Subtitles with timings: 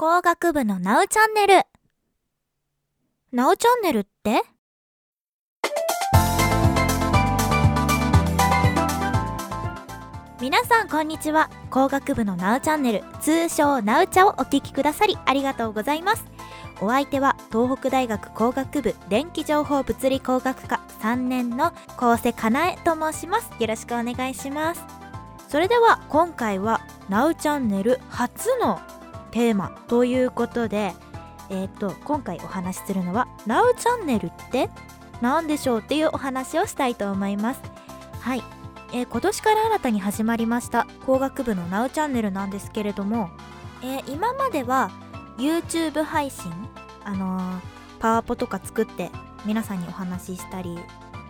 [0.00, 1.62] 工学部のナウチャンネル。
[3.32, 4.40] ナウチャンネルって？
[10.40, 11.50] 皆さんこんにちは。
[11.68, 16.24] 工学部のナウチャンネル、通称ナウチャをお聞きくださりありがとうございます。
[16.80, 23.50] お相手は東北大学工学部電気情報物理工学科3年の高瀬かなえと申します。
[23.58, 24.82] よろしくお願いします。
[25.50, 26.80] それでは今回は
[27.10, 28.80] ナウチャンネル初の
[29.30, 30.94] テーマということで、
[31.48, 34.70] えっ、と今回お話しするのは「ナウチャンネルって
[35.20, 37.60] 何でしょう?」っていうお話をしたいと思います。
[38.20, 38.42] はい、
[38.92, 43.30] えー今年から新たに始まりました工学部のナウチャンネルなんですけれども、
[43.82, 44.90] えー今までは
[45.38, 46.52] YouTube 配信
[47.04, 47.60] あのー
[48.00, 49.10] パワポとか作って
[49.44, 50.78] 皆さんにお話ししたり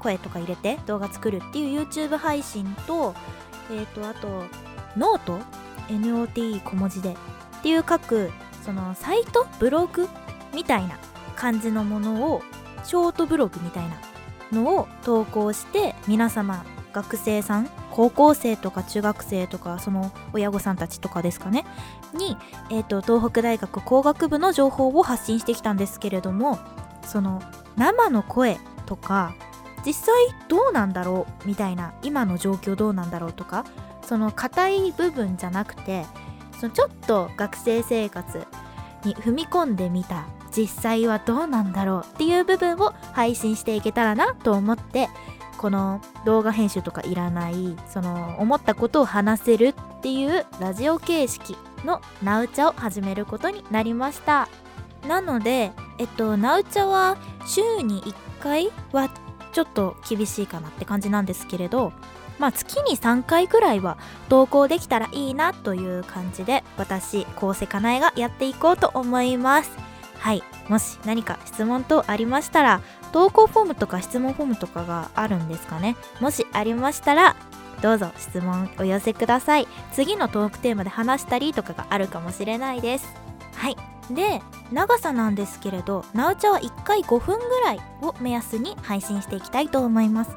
[0.00, 3.14] 声とか入れて動画作るっていう YouTube 配信と
[3.70, 4.44] えっ、とあと
[4.96, 5.38] ノート
[5.88, 7.16] NOT 小文字で
[7.64, 8.30] っていう書く
[8.62, 10.06] そのサイトブログ
[10.54, 10.98] みたいな
[11.34, 12.42] 感じのものを
[12.84, 13.96] ショートブログみたいな
[14.52, 16.62] のを投稿して皆様
[16.92, 21.64] 学生さん高校生とか中学生とかその親御さんたちとかですかね
[22.12, 22.36] に、
[22.70, 26.58] えー、と東北大学工学部の情報を発信してきたんですけれども
[27.06, 27.40] その
[27.78, 29.34] 生の声とか
[29.86, 30.14] 実際
[30.48, 33.64] どうなんだろうみたいな今の状況どうなんだろうとか
[34.02, 36.04] その硬い部分じゃなくて
[36.58, 38.46] そのちょっと学生生活
[39.04, 45.08] に踏み込んでみた実際はどうなんだろうっていう部分を配信していけたらなと思って
[45.58, 54.48] この動画編集とかいらないその思ったことを話せるっていうラジオ形式のナウチャを始めることになりました。
[55.06, 59.10] なのでえっとナウチャは週に1回は
[59.52, 61.92] ちょっと厳しいかなって感じなんですけれど
[62.38, 69.70] まあ月に3回ぐらいは投稿できたらいいなという感じで私高瀬かなえがやっていこうと思います。
[70.18, 70.42] はい。
[70.68, 72.80] もし何か質問等ありましたら
[73.12, 75.96] 投稿フォームとか質問フォームとかがあるんですかね。
[76.20, 77.36] もしありましたら
[77.82, 79.68] どうぞ質問お寄せください。
[79.92, 83.14] 次のトークテーマで話したりとかがあるかもしれないです。
[83.54, 83.76] はい。
[84.10, 90.36] で長さなんですけれどなおちゃは1回5分ぐらいを目安に配信していきたいと思います。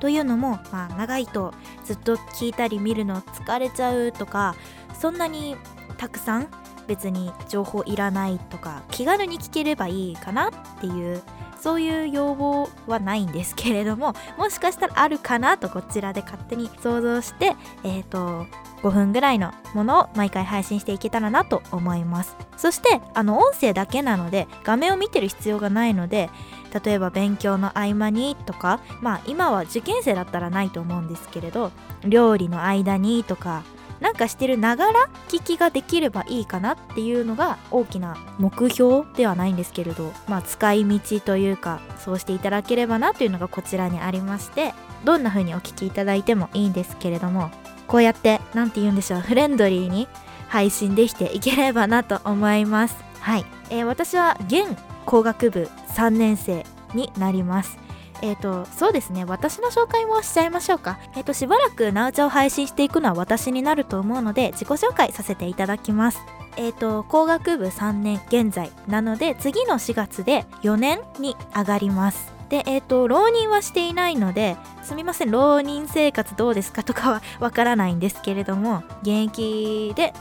[0.00, 4.54] というのも、まあ、長いとずっと聞いたり見るの疲れちゃうとか
[4.98, 5.56] そんなに
[5.96, 6.48] たくさん
[6.86, 11.22] 別に情報いらないとか気軽に聞ければいいかなっていう
[11.60, 18.46] そういう要望はないんですけれどももしかしたらあるかなとこちらで勝手に想像してえっ、と
[18.82, 22.36] 5分ぐらいのものを毎回配信していけたらなと思います。
[22.56, 26.30] そしてあの音声だけなので画面を見てる必要がないので
[26.84, 31.70] 例えば勉強の合間にとかまあ今は受験生だったらないと思うんですけれど
[32.04, 33.62] 料理の間にとか
[34.00, 47.50] なんかしてるながら聞きができればいいかなっていうのが大きな目標ではないんですけれどまあ使い道というかそうしていただければなというのがこちらにありましてどんな風にお聞きいただいてもいいんですけれども
[47.86, 50.08] こうやって何て言うんでしょうフレンドリーに
[50.48, 52.96] 配信できていければなと思います。
[53.20, 56.64] はい、えー私は現工学部3年生
[56.94, 57.78] になります。
[58.22, 59.24] えっ、とそうですね。
[59.24, 60.98] 私の紹介もしちゃいましょうか。
[61.14, 66.20] えっ、としばらくナウチャを配信していくのは私になると思うので自己紹介させていただきます。
[66.56, 80.12] えっ、と工学部3年現在なので次の4月で4年に上がりますでえっ、と浪人はしていないのですみません浪人生活どうですかとかは わからないんですけれども現役で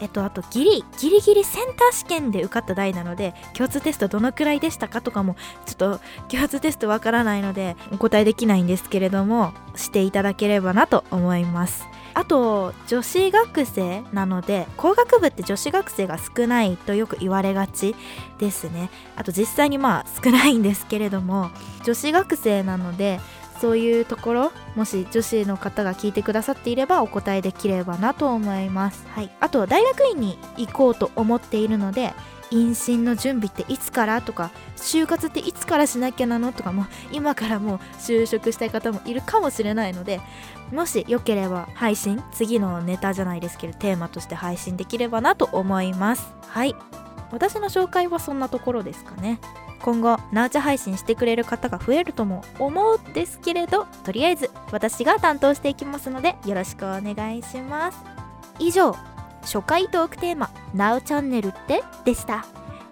[0.00, 5.36] えっと、あとギリギリギリセンター試験で受かった代なので共通テストどのくらいでしたかとかも
[5.66, 11.86] ちょっと共通テストわからないのでお答えできないんですけれどもしていただければなと思います。
[12.14, 17.94] あと女子学生なので工学部って女子学生が少ないとよく言われがち
[18.38, 18.90] ですね。
[19.16, 21.50] あと実際にまあ少ないんですけれども
[21.84, 23.20] 女子学生なので
[23.60, 32.12] そういうところもし女子の方が聞いてくださっていればお答えできればなと思います、はい、あと大学院に行こうと思っているので
[32.50, 40.20] 妊娠の準備っていつからとか就活っていつからしなきゃなのとかも今からもう就職したい方もいるかもしれないので
[40.70, 46.32] もしよければ配信次のネタじゃないですけどテーマとして配信できればなと思います。
[46.46, 46.76] はい
[47.34, 49.40] 私の紹介はそんなところですかね。
[49.82, 57.98] 今後ナウチャ配信してくれる方が増えるとも思うんですけれどとりあえず私が担当していきますのでよろしくお願いします。
[58.58, 58.96] 以上
[59.42, 62.46] 初回トークテーマ「ナウチャンネルって?」でした。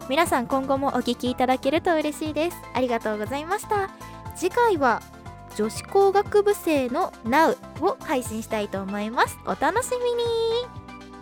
[0.09, 2.57] 皆さん今後もお聞きいただけると嬉しいです。
[2.75, 3.89] ありがとうございました。
[4.35, 5.01] 次回は
[5.57, 9.39] 女子工学部生の Now を配信したいと思います。
[9.47, 10.25] お楽しみに。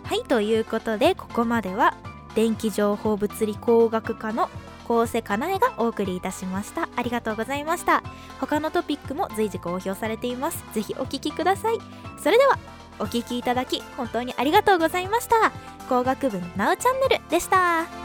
[0.03, 1.93] はいということでここまでは
[2.35, 4.49] 電気情報物理工学科の
[4.87, 6.89] 高瀬かなえがお送りいたしました。
[6.95, 8.03] ありがとうございました。
[8.39, 10.63] 他のトピックも随時公表されています。
[10.73, 11.77] ぜひお聞きください。
[12.17, 12.57] それでは
[12.99, 15.51] お聞きいただき本当にありがとうございました。
[15.87, 18.00] 工学部のなおチャンネルでした。